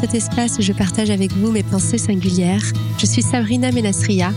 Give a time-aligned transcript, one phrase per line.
[0.00, 2.62] cet espace où je partage avec vous mes pensées singulières.
[2.98, 4.32] Je suis Sabrina Menasria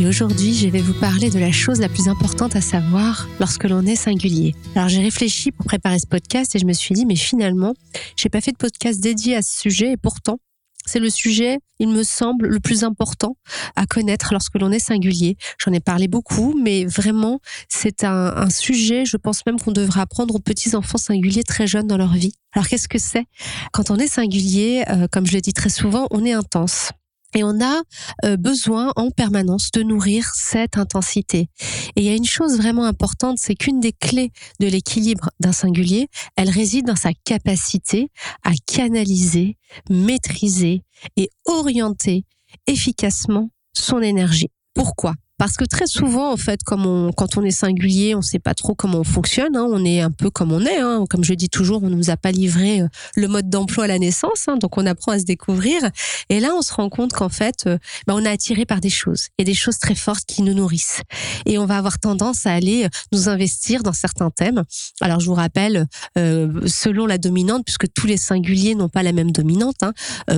[0.00, 3.62] et aujourd'hui je vais vous parler de la chose la plus importante à savoir lorsque
[3.62, 4.56] l'on est singulier.
[4.74, 7.74] Alors j'ai réfléchi pour préparer ce podcast et je me suis dit mais finalement
[8.16, 10.38] j'ai pas fait de podcast dédié à ce sujet et pourtant
[10.86, 13.36] c'est le sujet, il me semble, le plus important
[13.76, 15.36] à connaître lorsque l'on est singulier.
[15.58, 20.34] J'en ai parlé beaucoup, mais vraiment, c'est un, sujet, je pense même qu'on devrait apprendre
[20.34, 22.32] aux petits enfants singuliers très jeunes dans leur vie.
[22.52, 23.24] Alors qu'est-ce que c'est?
[23.72, 26.90] Quand on est singulier, euh, comme je le dis très souvent, on est intense.
[27.34, 27.82] Et on a
[28.24, 31.48] euh, besoin en permanence de nourrir cette intensité.
[31.96, 34.30] Et il y a une chose vraiment importante, c'est qu'une des clés
[34.60, 38.10] de l'équilibre d'un singulier, elle réside dans sa capacité
[38.44, 39.56] à canaliser,
[39.90, 40.82] maîtriser
[41.16, 42.24] et orienter
[42.66, 44.50] efficacement son énergie.
[44.74, 45.14] Pourquoi?
[45.36, 48.74] Parce que très souvent, en fait, quand on est singulier, on ne sait pas trop
[48.74, 49.56] comment on fonctionne.
[49.56, 50.78] Hein, on est un peu comme on est.
[50.78, 51.04] Hein.
[51.10, 53.86] Comme je dis toujours, on ne nous a pas livré euh, le mode d'emploi à
[53.88, 54.46] la naissance.
[54.46, 55.82] Hein, donc, on apprend à se découvrir.
[56.28, 58.90] Et là, on se rend compte qu'en fait, euh, bah, on est attiré par des
[58.90, 59.28] choses.
[59.38, 61.02] et des choses très fortes qui nous nourrissent.
[61.46, 64.62] Et on va avoir tendance à aller euh, nous investir dans certains thèmes.
[65.00, 69.32] Alors, je vous rappelle, selon la dominante, puisque tous les singuliers n'ont pas la même
[69.32, 69.82] dominante.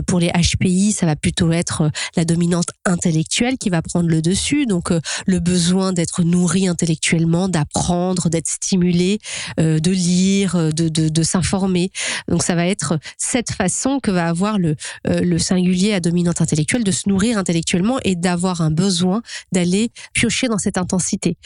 [0.06, 4.66] Pour les HPI, ça va plutôt être la dominante intellectuelle qui va prendre le dessus.
[4.66, 4.85] Donc,
[5.26, 9.18] le besoin d'être nourri intellectuellement, d'apprendre, d'être stimulé,
[9.60, 11.90] euh, de lire, euh, de, de, s'informer.
[12.28, 14.76] Donc ça va être cette façon que va avoir le,
[15.08, 19.90] euh, le singulier à dominante intellectuelle de se nourrir intellectuellement et d'avoir un besoin d'aller
[20.12, 21.36] piocher dans cette intensité.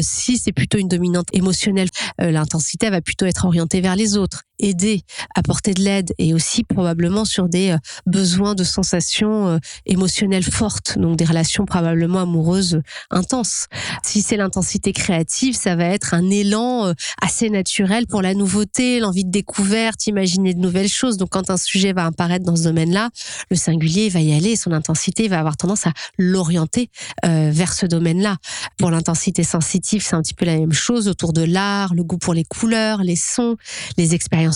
[0.00, 5.02] si c'est plutôt une dominante émotionnelle, l'intensité va plutôt être orientée vers les autres aider,
[5.34, 10.98] apporter de l'aide et aussi probablement sur des euh, besoins de sensations euh, émotionnelles fortes,
[10.98, 13.66] donc des relations probablement amoureuses intenses.
[14.02, 16.92] Si c'est l'intensité créative, ça va être un élan euh,
[17.22, 21.16] assez naturel pour la nouveauté, l'envie de découverte, imaginer de nouvelles choses.
[21.16, 23.10] Donc quand un sujet va apparaître dans ce domaine-là,
[23.50, 26.90] le singulier va y aller, son intensité va avoir tendance à l'orienter
[27.24, 28.36] vers ce domaine-là.
[28.78, 32.18] Pour l'intensité sensitive, c'est un petit peu la même chose autour de l'art, le goût
[32.18, 33.56] pour les couleurs, les sons,
[33.96, 34.47] les expériences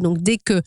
[0.00, 0.62] Donc dès que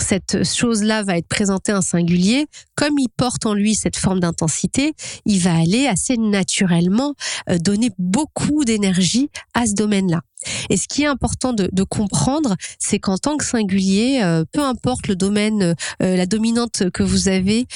[0.00, 4.94] cette chose-là va être présentée en singulier, comme il porte en lui cette forme d'intensité,
[5.24, 7.14] il va aller assez naturellement
[7.48, 10.20] euh, donner beaucoup d'énergie à ce domaine-là.
[10.68, 15.06] Et ce qui est important de, comprendre, c'est qu'en tant que singulier, euh, peu importe
[15.06, 17.66] le domaine, euh, la dominante que vous avez,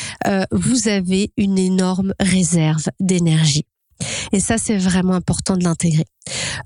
[0.50, 3.64] vous avez une énorme réserve d'énergie.
[4.32, 6.04] Et ça, c'est vraiment important de l'intégrer.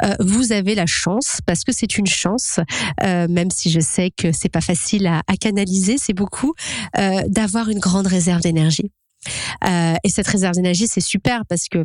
[0.03, 2.61] Euh, vous avez la chance, parce que c'est une chance,
[3.03, 6.55] euh, même si je sais que c'est pas facile à, canaliser, c'est beaucoup,
[6.99, 8.91] euh, d'avoir une grande réserve d'énergie.
[9.65, 11.85] et cette réserve d'énergie, c'est super parce que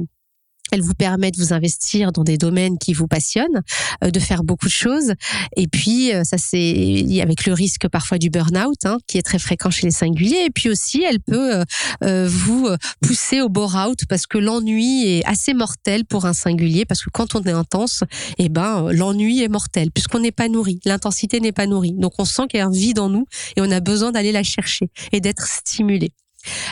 [0.72, 3.62] elle vous permet de vous investir dans des domaines qui vous passionnent,
[4.04, 5.14] euh, de faire beaucoup de choses.
[5.56, 9.40] Et puis, euh, ça c'est avec le risque parfois du burn-out, hein, qui est très
[9.40, 10.46] fréquent chez les singuliers.
[10.46, 11.64] Et puis aussi, elle peut
[12.04, 12.70] euh, vous
[13.02, 16.86] pousser au bore-out parce que l'ennui est assez mortel pour un singulier.
[16.86, 18.04] Parce que quand on est intense,
[18.38, 20.80] eh ben, l'ennui est mortel puisqu'on n'est pas nourri.
[20.86, 21.94] L'intensité n'est pas nourrie.
[21.94, 24.32] Donc, on sent qu'il y a un vide en nous et on a besoin d'aller
[24.32, 26.12] la chercher et d'être stimulé.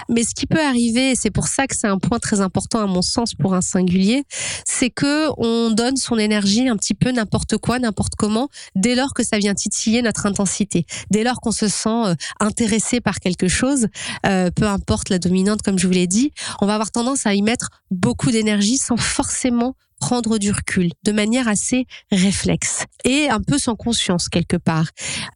[0.10, 2.88] Mais ce qui peut arriver, c'est pour ça que c'est un point très important à
[2.88, 4.24] mon sens pour un singulier,
[4.66, 9.14] c'est que on donne son énergie un petit peu n'importe quoi, n'importe comment, dès lors
[9.14, 13.48] que ça vient titiller notre intensité, dès lors qu'on se sent euh, intéressé par quelque
[13.48, 13.88] chose,
[14.26, 16.32] euh, peu importe la dominante, comme je vous l'ai dit,
[16.62, 21.12] on va avoir tendance à y mettre beaucoup d'énergie sans forcément prendre du recul de
[21.12, 24.88] manière assez réflexe et un peu sans conscience quelque part.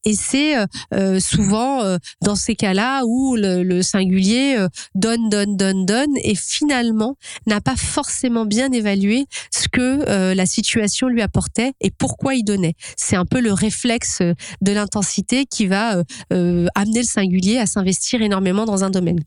[0.05, 4.57] Et c'est euh, euh, souvent euh, dans ces cas-là où le, singulier
[4.95, 7.15] donne, donne, donne, donne et finalement
[7.47, 12.73] n'a pas forcément bien évalué ce que la situation lui apportait et pourquoi il donnait.
[12.97, 18.65] C'est un peu le réflexe de l'intensité qui va amener le singulier à s'investir énormément
[18.65, 19.19] dans un domaine.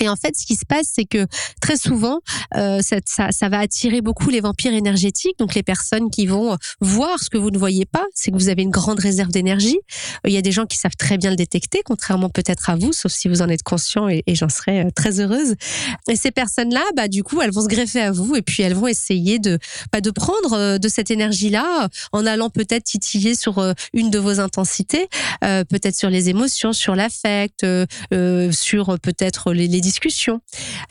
[0.00, 1.26] Et en fait, ce qui se passe, c'est que
[1.60, 2.20] très souvent,
[2.56, 7.28] euh, ça, va attirer beaucoup les vampires énergétiques, donc les personnes qui vont voir ce
[7.28, 9.78] que vous ne voyez pas, c'est que vous avez une grande réserve d'énergie.
[10.26, 12.92] Il y a des gens qui savent très bien le détecter, contrairement peut-être à vous,
[12.92, 15.54] sauf si vous en êtes conscient, et, j'en serais euh, très heureuse.
[16.08, 18.74] Et ces personnes-là, bah du coup, elles vont se greffer à vous, et puis elles
[18.74, 19.58] vont essayer de
[19.92, 23.62] bah, de prendre euh, de cette énergie-là en allant peut-être titiller sur
[23.92, 25.08] une de vos intensités,
[25.40, 27.66] peut-être sur les émotions, sur l'affect,
[28.50, 29.80] sur peut-être les, les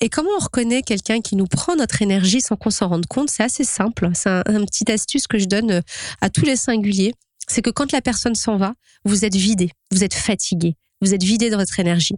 [0.02, 3.30] Et comment on reconnaît quelqu'un qui nous prend notre énergie sans qu'on s'en rende compte?
[3.30, 4.10] C'est assez simple.
[4.14, 5.82] C'est un, un petit astuce que je donne euh,
[6.22, 7.14] à tous les singuliers.
[7.48, 8.74] C'est que quand la personne s'en va,
[9.06, 12.16] vous êtes vidé, vous êtes fatigué vous êtes vidé de votre énergie.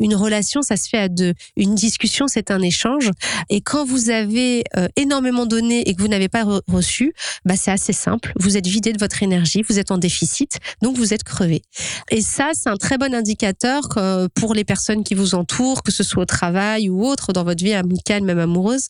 [0.00, 1.34] Une relation, ça se fait à deux.
[1.56, 3.10] Une discussion, c'est un échange.
[3.48, 7.70] Et quand vous avez euh, énormément donné et que vous n'avez pas reçu, bah c'est
[7.70, 8.32] assez simple.
[8.38, 11.62] Vous êtes vidé de votre énergie, vous êtes en déficit, donc vous êtes crevé.
[12.10, 15.92] Et ça, c'est un très bon indicateur euh, pour les personnes qui vous entourent, que
[15.92, 18.86] ce soit au travail ou autre, dans votre vie amicale, même amoureuse,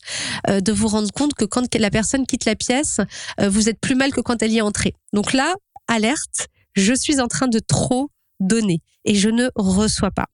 [0.49, 2.99] euh, de vous rendre compte que quand la personne quitte la pièce,
[3.41, 4.93] vous êtes plus mal que quand elle y est entrée.
[5.13, 5.53] Donc là,
[5.87, 10.27] alerte, je suis en train de trop donner et je ne reçois pas.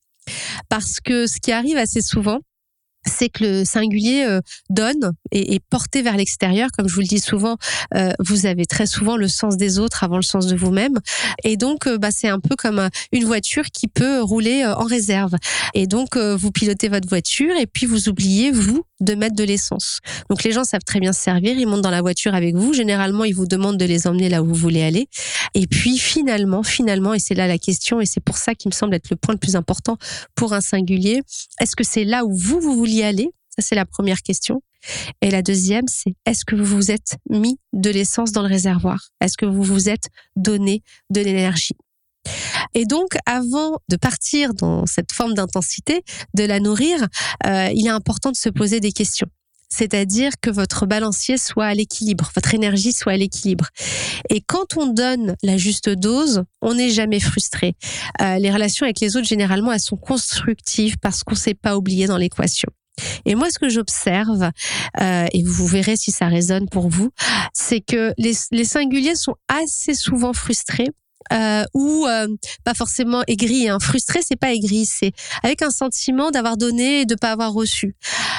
[0.70, 2.40] Parce que ce qui arrive assez souvent,
[3.06, 6.70] c'est que le singulier euh, donne et est porté vers l'extérieur.
[6.78, 7.58] Comme je vous le dis souvent,
[7.96, 11.00] euh, vous avez très souvent le sens des autres avant le sens de vous-même.
[11.44, 15.36] Et donc, euh, bah, c'est un peu comme une voiture qui peut rouler en réserve.
[15.74, 20.00] Et donc, vous pilotez votre voiture et puis vous oubliez, vous, de mettre de l'essence.
[20.30, 22.74] Donc les gens savent très bien se servir, ils montent dans la voiture avec vous.
[22.74, 25.10] Généralement, ils vous demandent de les emmener là où vous voulez aller.
[25.54, 28.74] Et puis finalement, finalement, et c'est là la question, et c'est pour ça qui me
[28.74, 29.98] semble être le point le plus important
[30.36, 31.22] pour un singulier,
[31.60, 33.30] est-ce que c'est là où vous, vous vouliez aller?
[33.50, 34.62] Ça, c'est la première question.
[35.22, 39.10] Et la deuxième, c'est est-ce que vous vous êtes mis de l'essence dans le réservoir?
[39.22, 41.76] Est-ce que vous vous êtes donné de l'énergie?
[42.74, 46.04] Et donc, avant de partir dans cette forme d'intensité,
[46.34, 47.08] de la nourrir,
[47.46, 49.30] euh, il est important de se poser des questions
[49.70, 53.68] c'est-à-dire que votre balancier soit à l'équilibre, votre énergie soit à l'équilibre.
[54.30, 57.76] Et quand on donne la juste dose, on n'est jamais frustré.
[58.22, 61.76] Euh, les relations avec les autres, généralement, elles sont constructives parce qu'on ne s'est pas
[61.76, 62.70] oublié dans l'équation.
[63.26, 64.52] Et moi, ce que j'observe,
[65.02, 67.12] euh, et vous verrez si ça résonne pour vous,
[67.54, 70.90] c'est que les, les singuliers sont assez souvent frustrés
[71.34, 72.28] euh, ou euh,
[72.64, 73.70] pas forcément aigri.
[73.70, 73.78] Hein.
[73.80, 75.12] Frustré, c'est pas aigri, c'est
[75.44, 77.96] avec un sentiment d'avoir donné et de pas avoir reçu.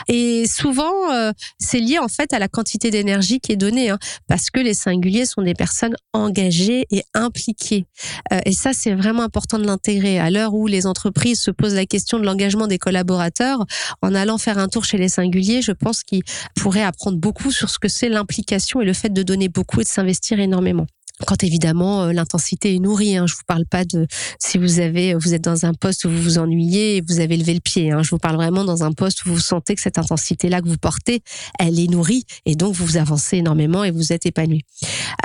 [0.08, 3.98] Et souvent, euh, c'est lié en fait à la quantité d'énergie qui est donnée, hein,
[4.28, 7.86] parce que les singuliers sont des personnes engagées et impliquées.
[8.32, 10.18] Euh, et ça, c'est vraiment important de l'intégrer.
[10.18, 13.64] À l'heure où les entreprises se posent la question de l'engagement des collaborateurs,
[14.02, 16.22] en allant faire un tour chez les singuliers, je pense qu'ils
[16.54, 19.84] pourraient apprendre beaucoup sur ce que c'est l'implication et le fait de donner beaucoup et
[19.84, 20.86] de s'investir énormément
[21.24, 23.16] quand évidemment euh, l'intensité est nourrie.
[23.16, 23.26] Hein.
[23.26, 24.06] Je vous parle pas de
[24.38, 27.36] si vous avez vous êtes dans un poste où vous vous ennuyez et vous avez
[27.36, 27.90] levé le pied.
[27.90, 28.02] Hein.
[28.02, 30.68] Je vous parle vraiment dans un poste où vous sentez que cette intensité là que
[30.68, 31.22] vous portez,
[31.58, 34.62] elle est nourrie et donc vous avancez énormément et vous êtes épanoui.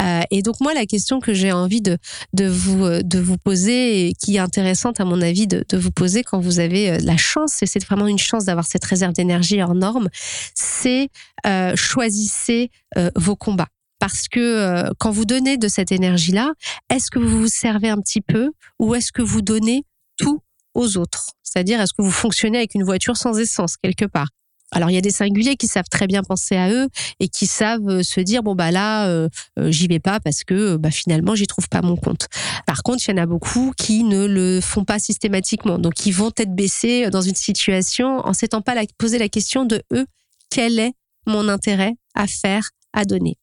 [0.01, 1.97] Euh, et donc moi la question que j'ai envie de
[2.33, 5.77] de vous euh, de vous poser et qui est intéressante à mon avis de, de
[5.77, 8.85] vous poser quand vous avez euh, la chance et c'est vraiment une chance d'avoir cette
[8.85, 10.09] réserve d'énergie hors norme,
[10.55, 11.09] c'est
[11.45, 12.69] euh, choisissez
[13.15, 13.69] vos combats
[14.01, 16.53] parce que euh, quand vous donnez de cette énergie-là,
[16.89, 19.83] est-ce que vous vous servez un petit peu ou est-ce que vous donnez
[20.17, 20.41] tout
[20.73, 21.27] aux autres?
[21.43, 24.29] C'est-à-dire, est-ce que vous fonctionnez avec une voiture sans essence quelque part?
[24.71, 26.87] Alors il y a des singuliers qui savent très bien penser à eux
[27.19, 29.27] et qui savent euh, se dire bon bah là euh,
[29.57, 32.27] j'y vais pas parce que bah finalement j'y trouve pas mon compte.
[32.65, 35.77] Par contre, il y en a beaucoup qui ne le font pas systématiquement.
[35.77, 39.83] Donc ils vont être baissés dans une situation en s'étant pas poser la question de
[39.93, 40.07] eux
[40.49, 40.93] quel est
[41.27, 43.37] mon intérêt à faire, à donner?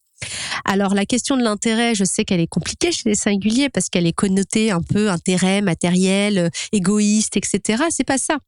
[0.64, 4.06] Alors la question de l'intérêt, je sais qu'elle est compliquée chez les singuliers parce qu'elle
[4.06, 7.84] est connotée un peu intérêt matériel, euh, égoïste, etc.
[7.90, 8.38] C'est pas ça.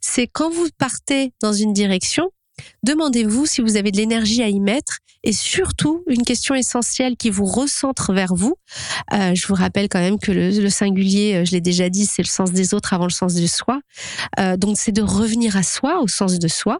[0.00, 2.30] C'est quand vous partez dans une direction,
[2.82, 7.30] Demandez-vous si vous avez de l'énergie à y mettre et surtout une question essentielle qui
[7.30, 8.54] vous recentre vers vous.
[9.12, 12.22] Euh, je vous rappelle quand même que le, singulier, euh, je l'ai déjà dit, c'est
[12.22, 13.80] le sens des autres avant le sens de soi.
[14.38, 16.78] Euh, donc c'est de revenir à soi, au sens de soi.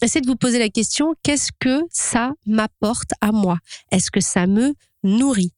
[0.00, 3.58] Essayez de vous poser la question qu'est-ce que ça m'apporte à moi?
[3.90, 5.52] Est-ce que ça me nourrit?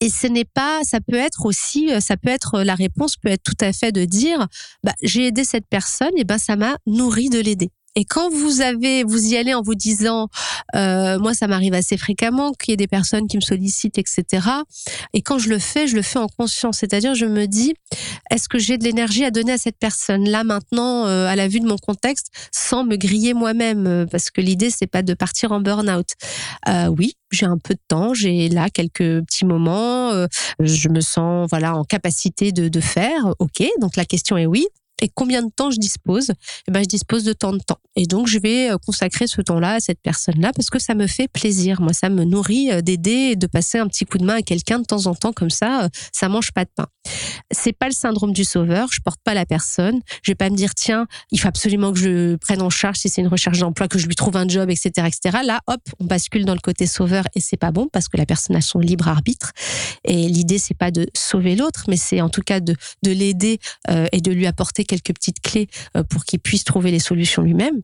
[0.00, 3.42] Et ce n'est pas, ça peut être aussi, ça peut être, la réponse peut être
[3.42, 4.46] tout à fait de dire,
[4.82, 7.70] bah, j'ai aidé cette personne, et ben ça m'a nourri de l'aider.
[7.96, 10.28] Et quand vous avez, vous y allez en vous disant,
[10.74, 14.46] euh, moi ça m'arrive assez fréquemment qu'il y ait des personnes qui me sollicitent, etc.
[15.14, 17.74] Et quand je le fais, je le fais en conscience, c'est-à-dire je me dis,
[18.30, 21.48] est-ce que j'ai de l'énergie à donner à cette personne là maintenant, euh, à la
[21.48, 25.14] vue de mon contexte, sans me griller moi-même, euh, parce que l'idée c'est pas de
[25.14, 26.10] partir en burn-out?
[26.68, 30.26] Euh, oui, j'ai un peu de temps, j'ai là quelques petits moments, euh,
[30.60, 33.34] je me sens voilà en capacité de, de faire.
[33.38, 34.66] Ok, donc la question est oui.
[35.02, 36.32] Et combien de temps je dispose
[36.68, 37.78] Eh ben, je dispose de tant de temps.
[37.96, 41.06] Et donc, je vais euh, consacrer ce temps-là à cette personne-là parce que ça me
[41.06, 41.82] fait plaisir.
[41.82, 44.42] Moi, ça me nourrit euh, d'aider et de passer un petit coup de main à
[44.42, 45.84] quelqu'un de temps en temps comme ça.
[45.84, 46.86] Euh, ça mange pas de pain.
[47.50, 48.88] C'est pas le syndrome du sauveur.
[48.90, 50.00] Je porte pas la personne.
[50.22, 53.10] Je vais pas me dire tiens, il faut absolument que je prenne en charge si
[53.10, 55.38] c'est une recherche d'emploi, que je lui trouve un job, etc., etc.
[55.44, 58.26] Là, hop, on bascule dans le côté sauveur et c'est pas bon parce que la
[58.26, 59.52] personne a son libre arbitre.
[60.04, 63.58] Et l'idée, c'est pas de sauver l'autre, mais c'est en tout cas de, de l'aider
[64.12, 67.82] et de lui apporter quelques petites clés euh, pour qu'il puisse trouver les solutions lui-même.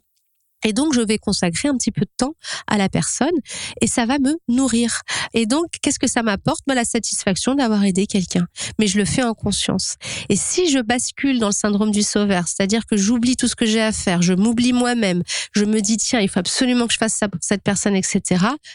[0.65, 2.35] Et donc, je vais consacrer un petit peu de temps
[2.67, 3.35] à la personne
[3.81, 5.03] et ça va me nourrir.
[5.35, 6.61] Et donc, qu'est-ce que ça m'apporte?
[6.67, 8.47] Bah, La satisfaction d'avoir aidé quelqu'un.
[8.79, 9.97] Mais je le fais en conscience.
[10.29, 13.67] Et si je bascule dans le syndrome du sauveur, c'est-à-dire que j'oublie tout ce que
[13.67, 16.99] j'ai à faire, je m'oublie moi-même, je me dis, tiens, il faut absolument que je
[16.99, 18.23] fasse ça pour cette personne, etc.,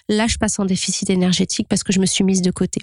[0.10, 2.82] là, je passe en déficit énergétique parce que je me suis mise de côté.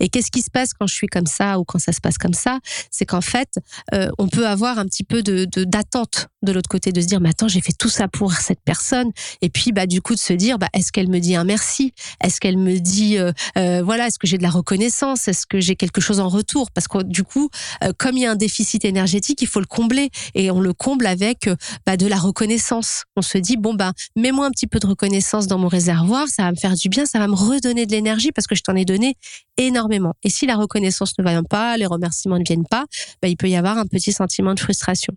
[0.00, 2.18] Et qu'est-ce qui se passe quand je suis comme ça ou quand ça se passe
[2.18, 2.58] comme ça?
[2.90, 3.58] C'est qu'en fait,
[3.94, 7.20] euh, on peut avoir un petit peu de d'attente de, l'autre côté, de se dire,
[7.20, 10.20] mais attends, j'ai fait tout ça pour cette personne, et puis bah du coup de
[10.20, 11.92] se dire, bah est-ce qu'elle me dit un merci?
[12.22, 15.28] Est-ce qu'elle me dit, euh, euh, voilà, est-ce que j'ai de la reconnaissance?
[15.28, 16.70] Est-ce que j'ai quelque chose en retour?
[16.70, 17.50] Parce que du coup,
[17.98, 21.06] comme il y a un déficit énergétique, il faut le combler, et on le comble
[21.06, 21.48] avec
[21.86, 23.04] bah, de la reconnaissance.
[23.16, 26.44] On se dit, bon bah mets-moi un petit peu de reconnaissance dans mon réservoir, ça
[26.44, 28.74] va me faire du bien, ça va me redonner de l'énergie parce que je t'en
[28.76, 29.16] ai donné
[29.56, 30.14] énormément.
[30.22, 32.84] Et si la reconnaissance ne vient pas, les remerciements ne viennent pas,
[33.20, 35.14] bah, il peut y avoir un petit sentiment de frustration.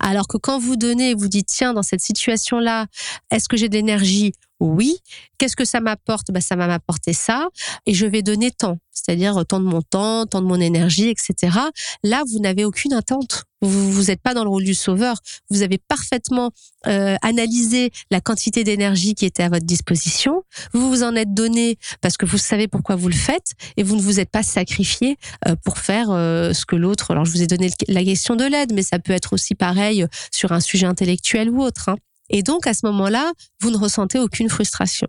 [0.00, 2.86] Alors que quand vous donnez, vous dites, tiens, dans cette situation-là,
[3.30, 4.32] est-ce que j'ai de l'énergie?
[4.60, 4.96] Oui.
[5.38, 6.30] Qu'est-ce que ça m'apporte?
[6.30, 7.48] Bah, Ça va m'apporter ça.
[7.86, 11.58] Et je vais donner tant, c'est-à-dire tant de mon temps, tant de mon énergie, etc.
[12.02, 13.44] Là, vous n'avez aucune attente.
[13.62, 15.16] Vous n'êtes pas dans le rôle du sauveur.
[15.50, 16.50] Vous avez parfaitement
[16.86, 20.42] euh, analysé la quantité d'énergie qui était à votre disposition.
[20.72, 23.96] Vous vous en êtes donné parce que vous savez pourquoi vous le faites et vous
[23.96, 25.16] ne vous êtes pas sacrifié
[25.48, 27.10] euh, pour faire euh, ce que l'autre.
[27.10, 30.06] Alors, je vous ai donné la question de l'aide, mais ça peut être aussi pareil
[30.30, 31.88] sur un sujet intellectuel ou autre.
[31.88, 31.96] Hein.
[32.30, 35.08] Et donc, à ce moment-là, vous ne ressentez aucune frustration.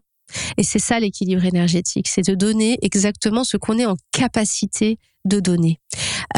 [0.57, 5.39] Et c'est ça l'équilibre énergétique, c'est de donner exactement ce qu'on est en capacité de
[5.39, 5.79] donner.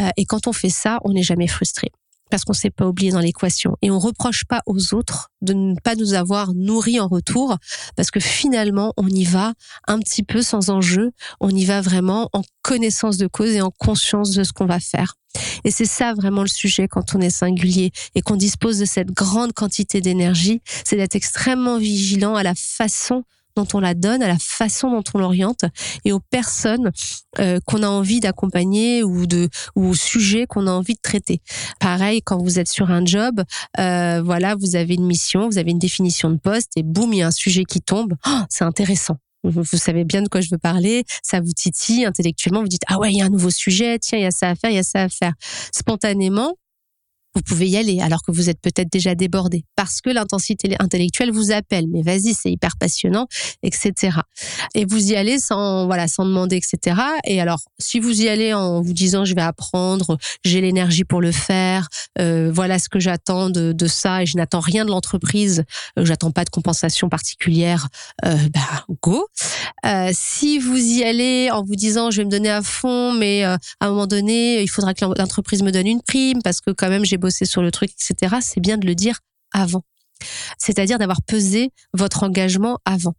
[0.00, 1.90] Euh, et quand on fait ça, on n'est jamais frustré
[2.30, 3.76] parce qu'on ne s'est pas oublié dans l'équation.
[3.82, 7.56] Et on reproche pas aux autres de ne pas nous avoir nourris en retour,
[7.96, 9.54] parce que finalement, on y va
[9.86, 11.10] un petit peu sans enjeu,
[11.40, 14.80] on y va vraiment en connaissance de cause et en conscience de ce qu'on va
[14.80, 15.14] faire.
[15.64, 19.12] Et c'est ça vraiment le sujet quand on est singulier et qu'on dispose de cette
[19.12, 23.24] grande quantité d'énergie, c'est d'être extrêmement vigilant à la façon
[23.56, 25.64] dont on la donne, à la façon dont on l'oriente
[26.04, 26.90] et aux personnes
[27.38, 29.24] euh, qu'on a envie d'accompagner ou
[29.76, 31.40] ou aux sujets qu'on a envie de traiter.
[31.78, 33.42] Pareil, quand vous êtes sur un job,
[33.78, 37.18] euh, voilà, vous avez une mission, vous avez une définition de poste et boum, il
[37.18, 38.14] y a un sujet qui tombe.
[38.26, 42.60] Oh, c'est intéressant vous, savez bien de quoi je veux parler, ça vous titille intellectuellement,
[42.60, 44.50] vous dites ah ouais, il y a un nouveau sujet, tiens, il y a ça
[44.50, 45.32] à faire, il y a ça à faire.
[45.72, 46.56] Spontanément,
[47.34, 51.30] vous pouvez y aller alors que vous êtes peut-être déjà débordé parce que l'intensité intellectuelle
[51.30, 51.86] vous appelle.
[51.88, 53.26] Mais vas-y, c'est hyper passionnant,
[53.62, 54.18] etc.
[54.74, 57.00] Et vous y allez sans voilà sans demander, etc.
[57.24, 61.20] Et alors, si vous y allez en vous disant je vais apprendre, j'ai l'énergie pour
[61.20, 64.90] le faire, euh, voilà ce que j'attends de, de, ça et je n'attends rien de
[64.90, 65.64] l'entreprise,
[65.98, 67.88] euh, j'attends pas de compensation particulière,
[68.24, 69.26] euh, bah go.
[69.86, 73.44] Euh, si vous y allez en vous disant je vais me donner à fond, mais
[73.44, 76.70] euh, à un moment donné il faudra que l'entreprise me donne une prime parce que
[76.70, 79.20] quand même j'ai bosser sur le truc, etc., c'est bien de le dire
[79.52, 79.84] avant
[80.58, 83.14] c'est-à-dire d'avoir pesé votre engagement avant.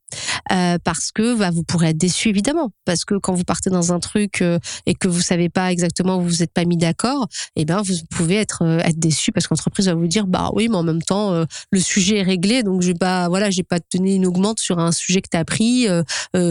[0.52, 3.94] Euh, parce que bah, vous pourrez être déçu évidemment, parce que quand vous partez dans
[3.94, 7.28] un truc euh, et que vous savez pas exactement où vous n'êtes pas mis d'accord,
[7.56, 10.68] eh ben vous pouvez être euh, être déçu parce qu'entreprise va vous dire bah oui
[10.70, 13.80] mais en même temps le sujet est réglé donc je vais pas voilà j'ai pas
[13.94, 15.88] donné une augmente sur un sujet que tu as pris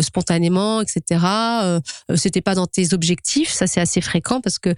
[0.01, 1.25] spontanément etc.
[2.15, 4.75] C'était pas dans tes objectifs, ça c'est assez fréquent parce que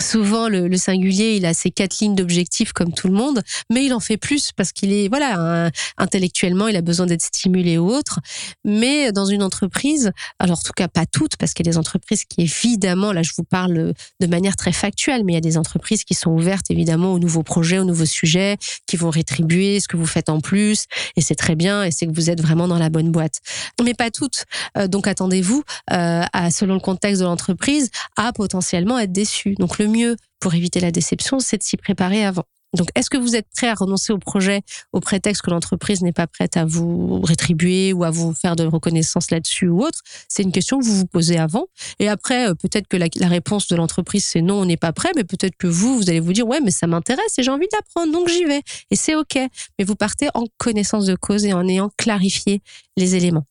[0.00, 3.92] souvent le, singulier il a ses quatre lignes d'objectifs comme tout le monde, mais il
[3.92, 8.20] en fait plus parce qu'il est voilà, intellectuellement, il a besoin d'être stimulé ou autre.
[8.64, 11.78] Mais dans une entreprise, alors en tout cas pas toutes, parce qu'il y a des
[11.78, 15.42] entreprises qui évidemment, là je vous parle de manière très factuelle, mais il y a
[15.42, 19.80] des entreprises qui sont ouvertes évidemment aux nouveaux projets, aux nouveaux sujets, qui vont rétribuer
[19.80, 20.86] ce que vous faites en plus,
[21.16, 23.40] et c'est très bien, et c'est que vous êtes vraiment dans la bonne boîte.
[23.82, 24.44] Mais pas toutes.
[24.76, 29.54] Euh, donc attendez-vous, euh, selon le contexte de l'entreprise, à potentiellement être déçu.
[29.58, 32.44] Donc le mieux pour éviter la déception, c'est de s'y préparer avant.
[32.74, 34.62] Donc, est-ce que vous êtes prêt à renoncer au projet
[34.92, 38.64] au prétexte que l'entreprise n'est pas prête à vous rétribuer ou à vous faire de
[38.64, 40.00] reconnaissance là-dessus ou autre?
[40.28, 41.66] C'est une question que vous vous posez avant.
[42.00, 45.10] Et après, euh, peut-être que la, réponse de l'entreprise, c'est non, on n'est pas prêt,
[45.14, 47.68] mais peut-être que vous, vous allez vous dire, ouais, mais ça m'intéresse et j'ai envie
[47.72, 48.62] d'apprendre, donc j'y vais.
[48.90, 49.36] Et c'est OK.
[49.78, 52.60] Mais vous partez en connaissance de cause et en ayant clarifié
[52.96, 53.46] les éléments.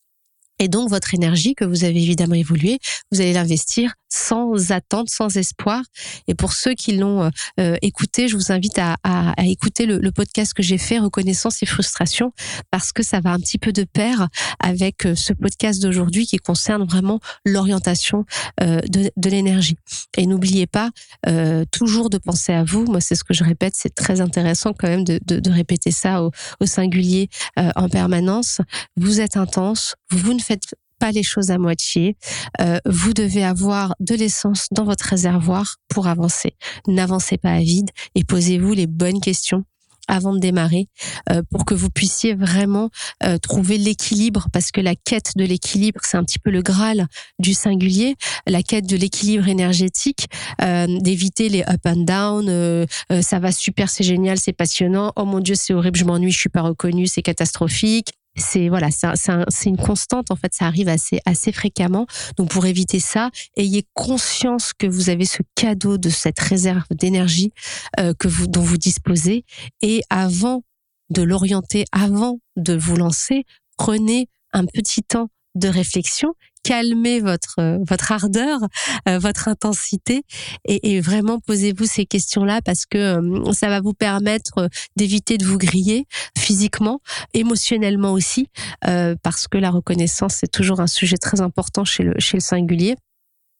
[0.60, 2.80] Et donc, votre énergie que vous avez évidemment évolué,
[3.12, 5.82] vous allez l'investir sans attente, sans espoir.
[6.28, 7.30] Et pour ceux qui l'ont euh,
[7.60, 11.00] euh, écouté, je vous invite à, à, à écouter le, le, podcast que j'ai fait,
[11.00, 12.32] Reconnaissance et frustration,
[12.70, 14.28] parce que ça va un petit peu de pair
[14.60, 18.26] avec euh, ce podcast d'aujourd'hui qui concerne vraiment l'orientation
[18.62, 19.78] euh, de, de l'énergie.
[20.18, 20.92] Et n'oubliez pas
[21.28, 22.86] euh, toujours de penser à vous.
[22.86, 25.92] Moi, c'est ce que je répète, c'est très intéressant quand même de, de, de répéter
[25.92, 28.62] ça au, au singulier en permanence.
[28.96, 32.16] Vous êtes intense, vous ne faites pas les choses à moitié.
[32.62, 36.56] Euh, vous devez avoir de l'essence dans votre réservoir pour avancer.
[36.88, 39.66] N'avancez pas à vide et posez-vous les bonnes questions
[40.08, 40.88] avant de démarrer
[41.30, 42.90] euh, pour que vous puissiez vraiment
[43.26, 47.08] euh, trouver l'équilibre parce que la quête de l'équilibre c'est un petit peu le graal
[47.40, 50.28] du singulier la quête de l'équilibre énergétique
[50.62, 52.86] euh, d'éviter les up and down
[53.22, 56.40] ça va super c'est génial c'est passionnant oh mon dieu c'est horrible je m'ennuie je
[56.40, 61.20] suis pas reconnu c'est catastrophique c'est voilà, c'est une constante en fait, ça arrive assez
[61.26, 62.08] assez fréquemment.
[62.38, 67.52] Donc pour éviter ça, ayez conscience que vous avez ce cadeau de cette réserve d'énergie
[68.00, 69.46] euh, que vous dont vous disposez
[69.82, 70.64] et avant
[71.10, 73.46] de l'orienter, avant de vous lancer,
[73.78, 76.34] prenez un petit temps de réflexion
[76.64, 78.60] calmer votre euh, votre ardeur,
[79.08, 80.24] euh, votre intensité
[80.66, 85.58] et, vraiment posez-vous ces questions-là parce que euh, ça va vous permettre d'éviter de vous
[85.58, 87.02] griller physiquement,
[87.34, 88.48] émotionnellement aussi,
[88.82, 92.96] parce que la reconnaissance c'est toujours un sujet très important chez le chez le singulier.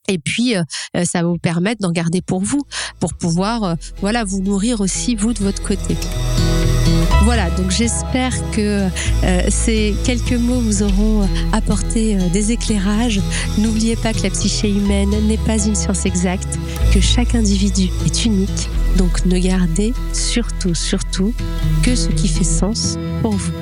[0.06, 0.54] Et puis,
[1.04, 2.62] ça va vous permettre d'en garder pour vous,
[3.00, 5.96] pour pouvoir, voilà, vous nourrir aussi vous de votre côté.
[7.24, 8.86] Voilà, donc j'espère que
[9.24, 13.18] euh, ces quelques mots vous auront apporté euh, des éclairages.
[13.56, 16.58] N'oubliez pas que la psyché humaine n'est pas une science exacte,
[16.92, 18.68] que chaque individu est unique.
[18.98, 21.32] Donc ne gardez surtout, surtout
[21.82, 23.52] que ce qui fait sens pour vous.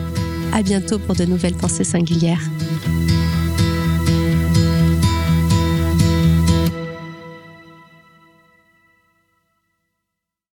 [0.53, 2.43] À bientôt pour de nouvelles pensées singulières.